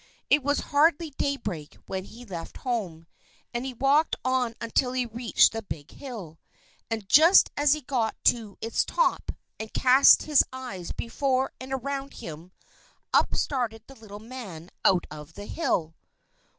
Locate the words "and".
3.53-3.67, 6.89-7.07, 9.59-9.71, 11.59-11.71